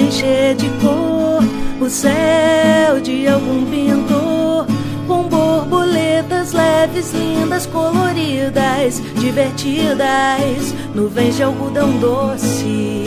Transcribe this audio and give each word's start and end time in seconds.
encher 0.00 0.54
de 0.56 0.68
cor 0.80 1.42
o 1.80 1.88
céu 1.88 3.00
de 3.02 3.28
algum 3.28 3.64
pintor 3.66 4.66
com 5.06 5.22
borboletas 5.24 6.52
leves, 6.52 7.12
lindas, 7.12 7.66
coloridas, 7.66 9.00
divertidas, 9.16 10.74
nuvens 10.94 11.36
de 11.36 11.42
algodão 11.42 11.90
doce. 11.98 13.04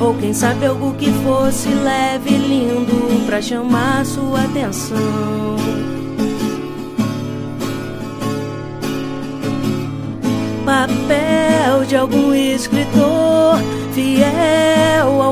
Ou 0.00 0.14
quem 0.14 0.32
sabe 0.32 0.66
algo 0.66 0.94
que 0.94 1.10
fosse 1.24 1.68
leve 1.68 2.30
e 2.30 2.38
lindo 2.38 3.26
pra 3.26 3.40
chamar 3.40 4.04
sua 4.04 4.42
atenção. 4.42 5.56
Papel 10.64 11.84
de 11.88 11.96
algum 11.96 12.32
escritor, 12.32 13.58
fiel 13.92 14.81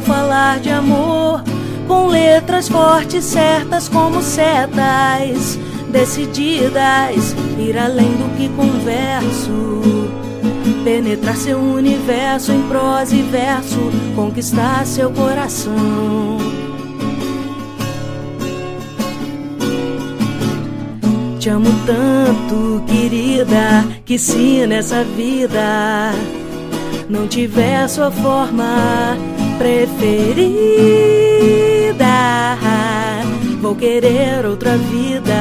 falar 0.00 0.60
de 0.60 0.70
amor, 0.70 1.42
com 1.86 2.06
letras 2.06 2.68
fortes, 2.68 3.24
certas 3.24 3.88
como 3.88 4.22
setas, 4.22 5.58
decididas, 5.90 7.34
ir 7.58 7.76
além 7.76 8.12
do 8.12 8.36
que 8.36 8.48
converso. 8.50 9.80
Penetrar 10.84 11.36
seu 11.36 11.58
universo 11.58 12.52
em 12.52 12.62
prosa 12.62 13.14
e 13.14 13.22
verso, 13.22 13.78
conquistar 14.14 14.86
seu 14.86 15.10
coração. 15.10 16.38
Te 21.38 21.48
amo 21.48 21.70
tanto, 21.86 22.84
querida, 22.86 23.84
que 24.04 24.18
se 24.18 24.66
nessa 24.66 25.02
vida 25.02 26.12
não 27.08 27.26
tiver 27.26 27.88
sua 27.88 28.10
forma 28.10 29.16
preferida, 29.60 30.56
vou 33.60 33.74
querer 33.74 34.46
outra 34.46 34.78
vida 34.78 35.34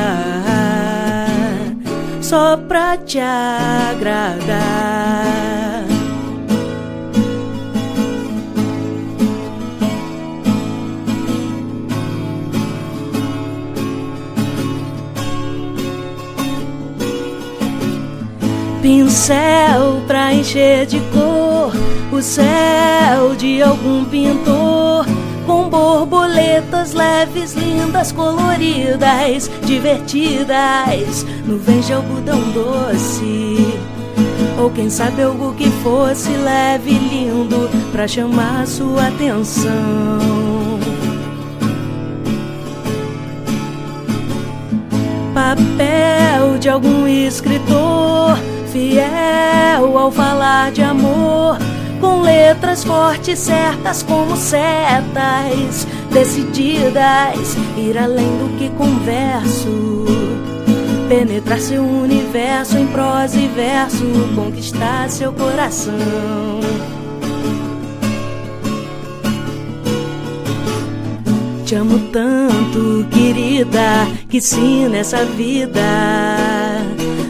só 2.22 2.58
pra 2.58 2.97
te 2.97 3.17
agradar. 3.17 4.59
Pincel 18.81 20.02
pra 20.08 20.34
encher 20.34 20.86
de 20.86 21.00
cor 21.14 21.72
o 22.20 22.22
céu 22.22 23.34
de 23.38 23.62
algum 23.64 24.03
pintor 24.03 25.06
com 25.48 25.70
borboletas 25.70 26.94
leves, 26.94 27.53
lindas, 27.53 28.12
coloridas, 28.12 29.50
divertidas, 29.64 31.25
nuvens 31.45 31.88
de 31.88 31.94
algodão 31.94 32.42
doce. 32.52 33.73
Ou 34.62 34.69
quem 34.69 34.90
sabe 34.90 35.24
algo 35.24 35.53
que 35.53 35.69
fosse 35.81 36.29
leve 36.31 36.91
e 36.91 36.97
lindo 36.97 37.69
pra 37.94 38.06
chamar 38.06 38.68
sua 38.68 39.08
atenção. 39.08 40.19
Papel 45.34 46.58
de 46.59 46.68
algum 46.68 47.08
escritor 47.08 48.38
fiel 48.74 49.97
ao 49.97 50.12
falar 50.12 50.74
de 50.74 50.81
amor 50.81 51.58
com 51.99 52.21
letras 52.21 52.83
fortes, 52.83 53.39
certas 53.39 54.03
como 54.03 54.35
setas, 54.35 55.87
decididas, 56.11 57.55
ir 57.77 57.97
além 57.97 58.37
do 58.37 58.57
que 58.57 58.69
converso, 58.69 60.05
penetrar 61.07 61.59
seu 61.59 61.83
universo 61.83 62.77
em 62.77 62.87
prosa 62.87 63.37
e 63.37 63.47
verso, 63.47 64.05
conquistar 64.35 65.09
seu 65.09 65.31
coração. 65.33 66.59
Te 71.66 71.75
amo 71.75 71.99
tanto, 72.11 73.05
querida, 73.11 74.07
que 74.27 74.41
se 74.41 74.87
nessa 74.89 75.23
vida 75.23 75.79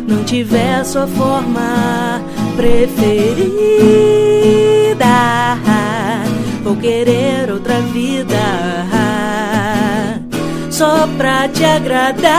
não 0.08 0.24
tiver 0.24 0.82
sua 0.86 1.06
forma 1.06 2.22
preferida, 2.56 3.79
vou 6.70 6.78
querer 6.78 7.52
outra 7.52 7.82
vida 7.82 8.38
só 10.70 11.08
pra 11.18 11.50
te 11.50 11.66
agradar. 11.66 12.30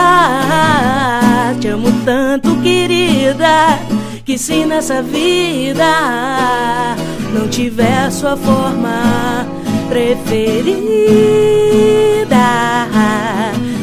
Te 1.59 1.67
amo 1.67 1.91
tanto, 2.05 2.55
querida, 2.61 3.77
que 4.23 4.37
se 4.37 4.63
nessa 4.65 5.01
vida 5.01 6.95
não 7.33 7.49
tiver 7.49 8.09
sua 8.09 8.37
forma 8.37 9.45
preferida, 9.89 10.77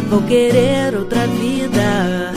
vou 0.08 0.22
querer 0.22 0.96
outra 0.96 1.26
vida 1.26 2.32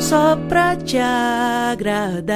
só 0.00 0.36
pra 0.48 0.74
te 0.74 0.98
agradar. 0.98 2.34